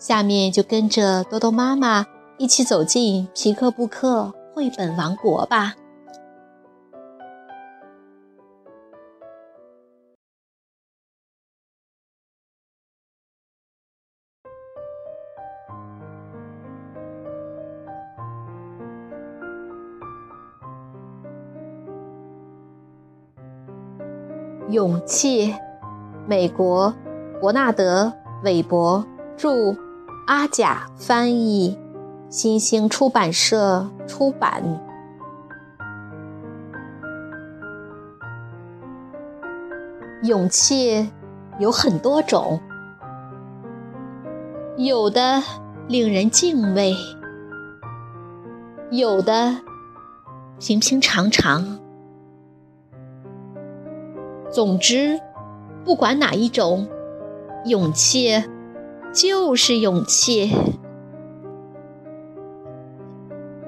[0.00, 2.06] 下面就跟着多多妈妈
[2.38, 5.74] 一起走进皮克布克绘本王国吧。
[24.70, 25.54] 勇气。
[26.26, 26.94] 美国，
[27.40, 28.04] 伯纳德·
[28.44, 29.04] 韦伯
[29.36, 29.74] 著，
[30.30, 31.76] 阿甲翻译，
[32.28, 34.62] 新兴出版社出版。
[40.22, 41.10] 勇气
[41.58, 42.60] 有很多种，
[44.76, 45.42] 有的
[45.88, 46.94] 令人敬畏，
[48.92, 49.56] 有的
[50.60, 51.80] 平平常常。
[54.48, 55.20] 总之。
[55.84, 56.86] 不管哪一种，
[57.64, 58.44] 勇气
[59.12, 60.52] 就是勇气。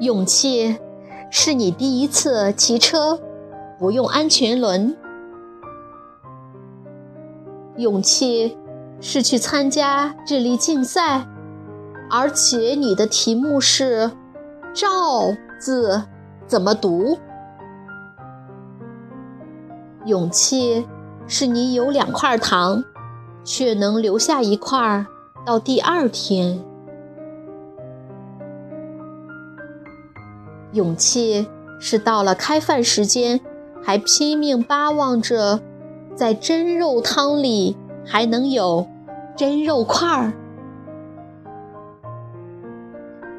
[0.00, 0.76] 勇气
[1.30, 3.20] 是你第一次骑车
[3.78, 4.96] 不用安全轮。
[7.76, 8.56] 勇气
[9.00, 11.26] 是去参加智力竞赛，
[12.10, 14.10] 而且你的题目是
[14.74, 16.02] “赵”字
[16.46, 17.18] 怎么读。
[20.04, 20.86] 勇气。
[21.30, 22.82] 是你有两块糖，
[23.44, 25.04] 却能留下一块
[25.48, 26.62] 到第二天。
[30.74, 31.48] 勇气
[31.80, 33.40] 是到了开饭时间，
[33.82, 35.58] 还拼命巴望着，
[36.14, 38.86] 在蒸肉汤里还能有
[39.38, 40.34] 蒸肉块儿。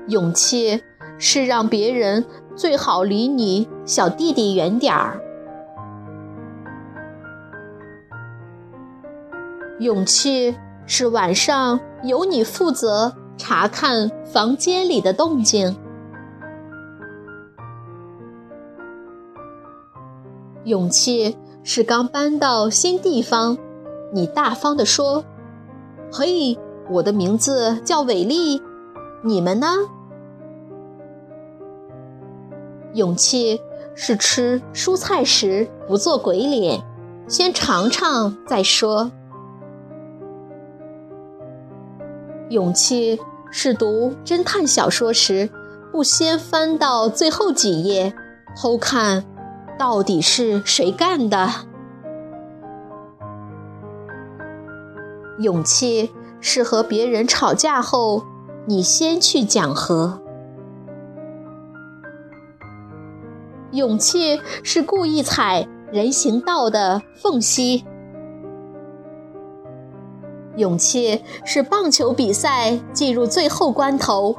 [0.08, 0.82] 勇气
[1.20, 2.26] 是让别人
[2.56, 5.22] 最好离你小弟弟远点儿。
[9.78, 10.58] 勇气
[10.92, 15.78] 是晚上由你负责查看房间里的动静。
[20.64, 23.56] 勇气是刚搬到新地方，
[24.12, 25.24] 你大方地说
[26.12, 26.58] ：“嘿，
[26.90, 28.60] 我的名字叫伟丽，
[29.24, 29.68] 你们呢？”
[32.96, 33.62] 勇气
[33.94, 36.82] 是吃蔬菜时不做鬼脸，
[37.28, 39.12] 先尝尝再说。
[42.50, 43.20] 勇气
[43.52, 45.50] 是读侦探小说时，
[45.92, 48.14] 不先翻到最后几页，
[48.56, 49.24] 偷看
[49.78, 51.48] 到底是谁干的。
[55.40, 56.12] 勇气
[56.42, 58.24] 是和别人吵架后，
[58.66, 60.20] 你先去讲和。
[63.72, 67.86] 勇气是故意踩人行道的缝隙。
[70.60, 74.36] 勇气是棒球比赛进入最后关头，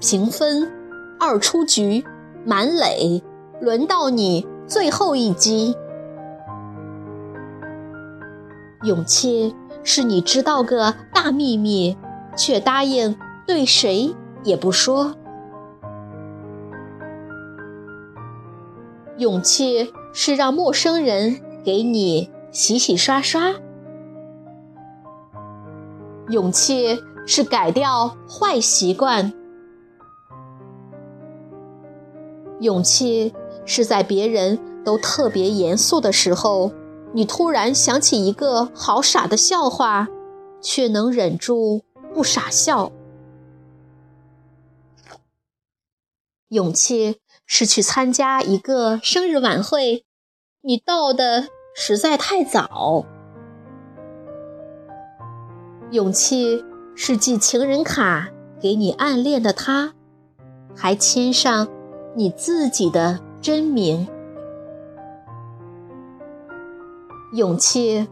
[0.00, 0.70] 平分，
[1.18, 2.04] 二出局，
[2.44, 3.20] 满垒，
[3.60, 5.76] 轮到你最后一击。
[8.84, 11.96] 勇气是你知道个大秘密，
[12.36, 15.16] 却答应对谁也不说。
[19.18, 23.52] 勇气是让陌生人给你洗洗刷刷。
[26.28, 29.32] 勇气是改掉坏习惯，
[32.60, 33.32] 勇气
[33.64, 36.72] 是在别人都特别严肃的时候，
[37.12, 40.08] 你突然想起一个好傻的笑话，
[40.60, 41.82] 却能忍住
[42.12, 42.90] 不傻笑。
[46.48, 50.04] 勇气是去参加一个生日晚会，
[50.62, 53.04] 你到的实在太早。
[55.92, 56.64] 勇气
[56.96, 58.28] 是寄情人卡
[58.60, 59.92] 给你暗恋的他，
[60.74, 61.68] 还签上
[62.16, 64.08] 你自己的真名。
[67.34, 68.08] 勇气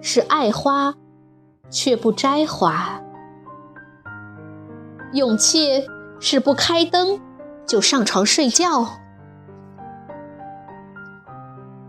[0.00, 0.94] 是爱花
[1.68, 3.02] 却不摘花。
[5.12, 5.84] 勇气
[6.20, 7.20] 是不开灯
[7.66, 8.86] 就上床睡觉。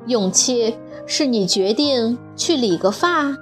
[0.08, 3.38] 勇气是你决定去理个发。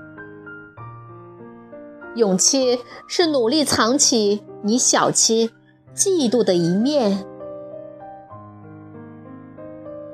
[2.20, 5.52] 勇气是努力藏起你小气、
[5.96, 7.26] 嫉妒的一面。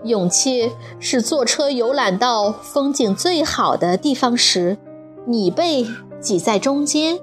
[0.03, 4.77] 勇气是坐车游览到风景最好的地方时，
[5.25, 5.83] 你被
[6.19, 7.17] 挤在中间。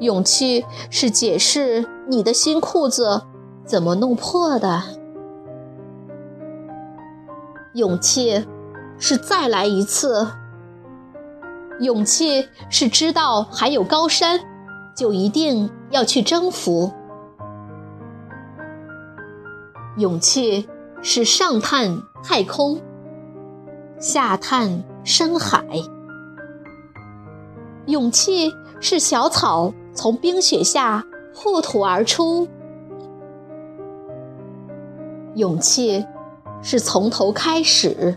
[0.00, 3.24] 勇气是解释你的新裤子
[3.66, 4.82] 怎么弄破的。
[7.74, 8.46] 勇气
[8.98, 10.26] 是再来一次。
[11.82, 14.38] 勇气是知道还有高山，
[14.94, 16.92] 就一定要去征服。
[19.98, 20.68] 勇气
[21.02, 22.80] 是上探太空，
[23.98, 25.66] 下探深海。
[27.86, 32.46] 勇气是小草从冰雪下破土而出。
[35.34, 36.06] 勇气
[36.62, 38.16] 是从头开始。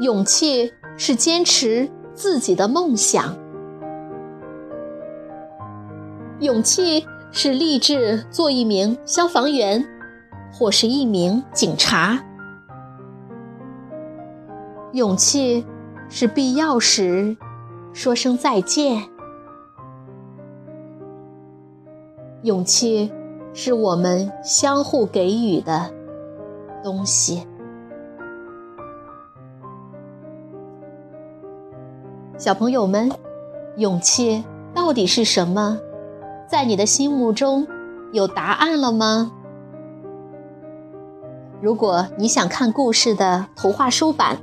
[0.00, 3.36] 勇气是坚持自己的梦想。
[6.40, 7.06] 勇气。
[7.32, 9.84] 是立志做一名消防员，
[10.50, 12.18] 或是一名警察。
[14.92, 15.66] 勇气
[16.08, 17.36] 是必要时
[17.92, 19.02] 说声再见。
[22.42, 23.12] 勇气
[23.52, 25.92] 是我们相互给予的
[26.82, 27.46] 东西。
[32.38, 33.10] 小朋友们，
[33.76, 34.44] 勇气
[34.74, 35.78] 到底是什么？
[36.46, 37.66] 在你的心目中
[38.12, 39.32] 有答案了吗？
[41.62, 44.36] 如果你想看故事的图画书版，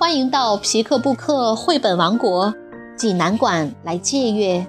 [0.00, 2.54] 欢迎到皮克布克绘本王国
[2.96, 4.66] 济南馆来借阅。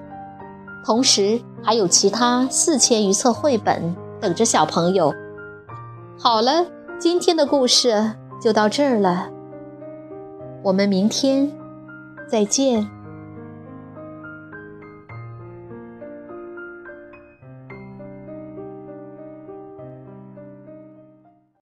[0.86, 5.14] 同时还有其他四千余册绘本等着小朋友。
[6.20, 6.66] 好了，
[7.00, 8.12] 今天的故事
[8.42, 9.30] 就到这儿了，
[10.64, 11.50] 我们明天
[12.28, 12.97] 再见。